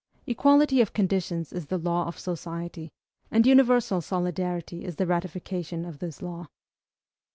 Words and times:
Equality 0.25 0.81
of 0.81 0.93
conditions 0.93 1.53
is 1.53 1.67
the 1.67 1.77
law 1.77 2.07
of 2.07 2.17
society, 2.17 2.91
and 3.29 3.45
universal 3.45 4.01
solidarity 4.01 4.83
is 4.83 4.95
the 4.95 5.05
ratification 5.05 5.85
of 5.85 5.99
this 5.99 6.23
law. 6.23 6.47